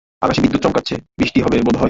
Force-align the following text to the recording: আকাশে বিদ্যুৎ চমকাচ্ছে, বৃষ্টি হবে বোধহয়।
আকাশে 0.21 0.39
বিদ্যুৎ 0.41 0.61
চমকাচ্ছে, 0.63 0.95
বৃষ্টি 1.17 1.39
হবে 1.41 1.57
বোধহয়। 1.57 1.79